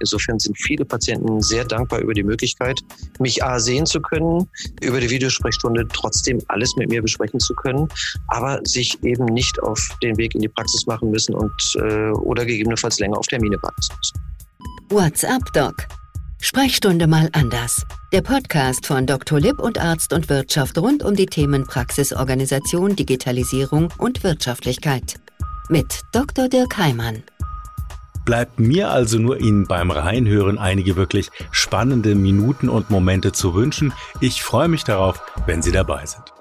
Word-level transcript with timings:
Insofern 0.00 0.38
sind 0.38 0.56
viele 0.58 0.84
Patienten 0.84 1.40
sehr 1.42 1.64
dankbar 1.64 2.00
über 2.00 2.14
die 2.14 2.22
Möglichkeit, 2.22 2.80
mich 3.18 3.42
A 3.42 3.58
sehen 3.58 3.86
zu 3.86 4.00
können, 4.00 4.48
über 4.82 5.00
die 5.00 5.10
Videosprechstunde 5.10 5.86
trotzdem 5.92 6.40
alles 6.48 6.76
mit 6.76 6.90
mir 6.90 7.02
besprechen 7.02 7.40
zu 7.40 7.54
können, 7.54 7.88
aber 8.28 8.60
sich 8.64 9.02
eben 9.02 9.24
nicht 9.26 9.62
auf 9.62 9.80
den 10.02 10.16
Weg 10.16 10.34
in 10.34 10.42
die 10.42 10.48
Praxis 10.48 10.86
machen 10.86 11.10
müssen 11.10 11.34
und 11.34 11.52
äh, 11.76 12.10
oder 12.10 12.44
gegebenenfalls 12.44 12.98
länger 12.98 13.18
auf 13.18 13.26
Termine 13.26 13.56
warten 13.62 13.82
müssen. 13.96 14.20
WhatsApp 14.90 15.52
Doc. 15.52 15.74
Sprechstunde 16.40 17.06
mal 17.06 17.28
anders. 17.32 17.84
Der 18.12 18.20
Podcast 18.20 18.86
von 18.86 19.06
Dr. 19.06 19.40
Lipp 19.40 19.58
und 19.58 19.78
Arzt 19.78 20.12
und 20.12 20.28
Wirtschaft 20.28 20.78
rund 20.78 21.02
um 21.02 21.16
die 21.16 21.26
Themen 21.26 21.66
Praxisorganisation, 21.66 22.94
Digitalisierung 22.94 23.92
und 23.98 24.22
Wirtschaftlichkeit. 24.22 25.16
Mit 25.68 26.02
Dr. 26.12 26.48
Dirk 26.48 26.76
Heimann. 26.76 27.24
Bleibt 28.26 28.58
mir 28.58 28.90
also 28.90 29.20
nur 29.20 29.38
Ihnen 29.38 29.68
beim 29.68 29.92
Reinhören 29.92 30.58
einige 30.58 30.96
wirklich 30.96 31.30
spannende 31.52 32.16
Minuten 32.16 32.68
und 32.68 32.90
Momente 32.90 33.30
zu 33.30 33.54
wünschen. 33.54 33.92
Ich 34.20 34.42
freue 34.42 34.66
mich 34.66 34.82
darauf, 34.82 35.22
wenn 35.46 35.62
Sie 35.62 35.70
dabei 35.70 36.04
sind. 36.06 36.35